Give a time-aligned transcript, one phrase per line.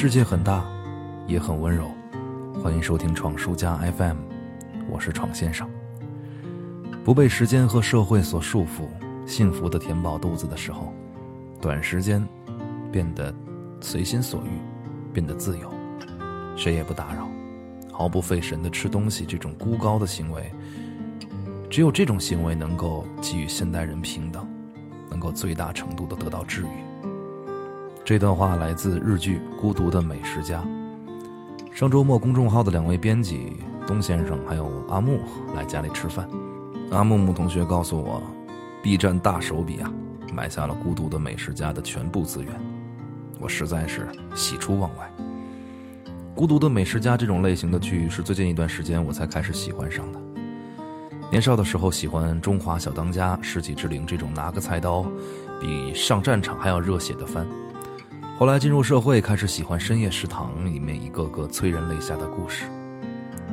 [0.00, 0.64] 世界很大，
[1.26, 1.90] 也很温柔。
[2.62, 4.16] 欢迎收听闯书家 FM，
[4.88, 5.68] 我是闯先生。
[7.04, 8.86] 不被时间和社会所束缚，
[9.26, 10.94] 幸福的填饱肚子的时候，
[11.60, 12.24] 短时间
[12.92, 13.34] 变得
[13.80, 15.68] 随心所欲，变得自由，
[16.56, 17.28] 谁也不打扰，
[17.90, 20.48] 毫不费神的吃东西，这种孤高的行为，
[21.68, 24.46] 只有这种行为能够给予现代人平等，
[25.10, 26.87] 能够最大程度的得到治愈。
[28.08, 30.62] 这段话来自日剧《孤独的美食家》。
[31.76, 33.52] 上周末，公众号的两位编辑
[33.86, 35.20] 东先生还有阿木
[35.54, 36.26] 来家里吃饭。
[36.90, 38.22] 阿木木同学告诉我
[38.82, 39.92] ，B 站大手笔啊，
[40.32, 42.50] 买下了《孤独的美食家》的全部资源。
[43.38, 45.12] 我实在是喜出望外。
[46.34, 50.20] 《孤独的美食家》这种类型的剧是最近一段时间我才开始喜欢上的。
[51.30, 55.04] 年少的时候喜欢《中华小当家》《世纪之灵》这种拿个菜刀
[55.60, 57.46] 比上战场还要热血的番。
[58.38, 62.66] 后来进入社会，开始喜欢《深夜食堂》里面一个个催人泪下的故事，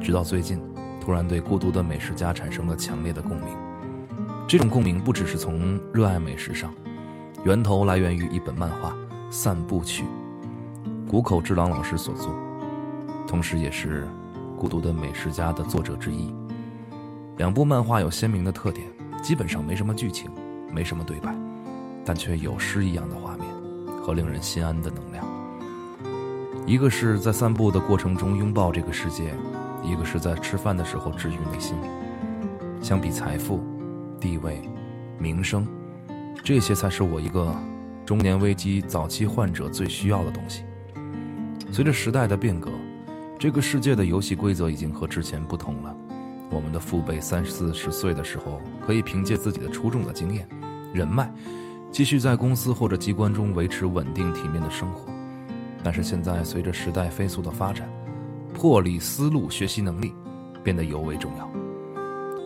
[0.00, 0.58] 直到最近，
[0.98, 3.48] 突然对《孤独的美食家》产生了强烈的共鸣。
[4.48, 6.72] 这种共鸣不只是从热爱美食上，
[7.44, 8.92] 源头来源于一本漫画
[9.30, 10.02] 《散步曲》，
[11.06, 12.34] 谷口治郎老师所作，
[13.26, 14.04] 同时也是
[14.56, 16.34] 《孤独的美食家》的作者之一。
[17.36, 18.86] 两部漫画有鲜明的特点，
[19.22, 20.30] 基本上没什么剧情，
[20.72, 21.36] 没什么对白，
[22.02, 23.49] 但却有诗一样的画面。
[24.10, 25.24] 和令人心安的能量。
[26.66, 29.32] 一个是在散步的过程中拥抱这个世界，
[29.84, 31.76] 一个是在吃饭的时候治愈内心。
[32.82, 33.60] 相比财富、
[34.18, 34.62] 地位、
[35.16, 35.64] 名声，
[36.42, 37.54] 这些才是我一个
[38.04, 40.64] 中年危机早期患者最需要的东西。
[41.70, 42.68] 随着时代的变革，
[43.38, 45.94] 这个世界的游戏规则已经和之前不同了。
[46.50, 50.48] 我们的父辈三四十岁的时候，可以凭借自己的出众的经验、
[50.92, 51.32] 人脉。
[51.90, 55.12] 继续在公司或者机关中维持稳定体面的生活，
[55.82, 57.88] 但是现在随着时代飞速的发展，
[58.54, 60.14] 魄力、思路、学习能力
[60.62, 61.50] 变得尤为重要。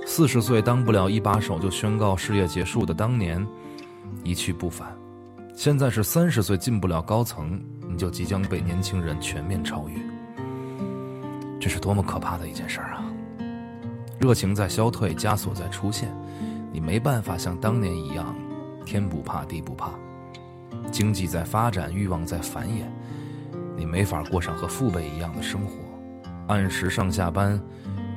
[0.07, 3.47] 四十岁当不了一把手就宣告事业结束的当年，
[4.23, 4.89] 一去不返；
[5.55, 9.97] 现在是三十岁进不了高层，你就即将被年轻人全面超越。
[11.61, 13.05] 这是多么可怕的一件事儿啊！
[14.19, 16.15] 热情在消退，枷锁在出现，
[16.73, 18.35] 你没办法像当年一样。
[18.85, 19.91] 天不怕地不怕，
[20.91, 22.85] 经济在发展，欲望在繁衍，
[23.77, 25.73] 你没法过上和父辈一样的生活，
[26.49, 27.61] 按时上下班，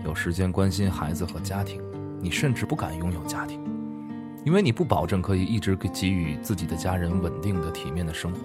[0.06, 1.82] 有时间关心孩子和家庭，
[2.20, 3.64] 你甚至不敢拥有家庭，
[4.44, 8.42] 因为你不保证可以一直给给予自己的家人稳定的、体面的生活。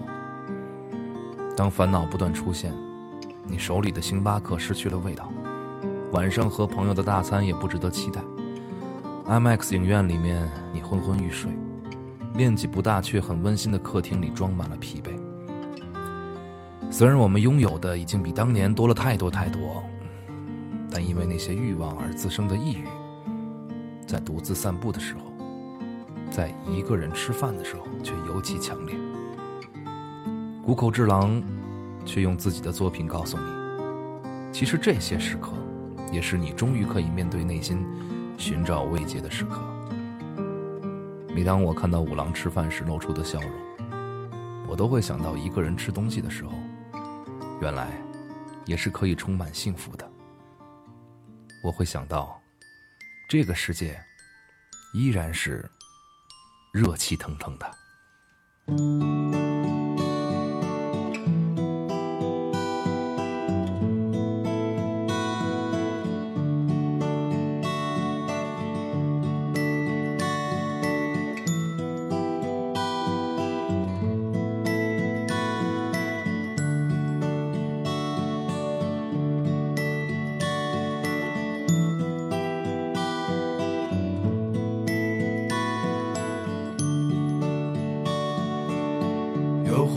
[1.55, 2.73] 当烦恼不断出现，
[3.45, 5.31] 你手里的星巴克失去了味道，
[6.11, 8.21] 晚上和朋友的大餐也不值得期待
[9.27, 11.51] ，IMAX 影院里面你昏昏欲睡。
[12.33, 15.11] 面积不大却很温馨的客厅里装满了疲惫。
[16.91, 19.83] 虽然我们拥有的已经比当年多了太多太多，
[20.91, 22.85] 但因为那些欲望而滋生的抑郁，
[24.05, 25.21] 在独自散步的时候，
[26.29, 28.95] 在一个人吃饭的时候却尤其强烈。
[30.63, 31.41] 谷口治郎
[32.05, 35.51] 却用自己的作品告诉你，其实这些时刻，
[36.11, 37.83] 也是你终于可以面对内心，
[38.37, 39.59] 寻找慰藉的时刻。
[41.35, 43.51] 每当我看到五郎吃饭时露出的笑容，
[44.67, 46.51] 我都会想到一个人吃东西的时候，
[47.59, 47.89] 原来
[48.65, 50.07] 也是可以充满幸福的。
[51.63, 52.39] 我会想到，
[53.27, 53.99] 这个世界
[54.93, 55.67] 依然是
[56.71, 59.42] 热气腾腾的。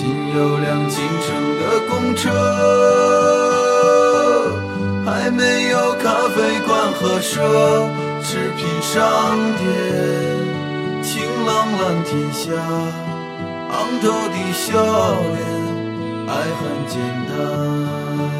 [0.00, 1.28] 仅有辆进城
[1.60, 2.30] 的公车，
[5.04, 7.38] 还没有咖啡馆和奢
[8.22, 9.68] 侈品商店，
[11.02, 12.50] 晴朗蓝天下。
[13.72, 14.72] 昂头的笑
[15.34, 15.38] 脸，
[16.28, 16.96] 爱很简
[17.28, 18.39] 单。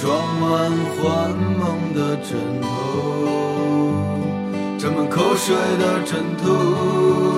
[0.00, 0.06] 装
[0.38, 2.68] 满幻梦的枕头，
[4.78, 7.37] 沾满口水的枕头。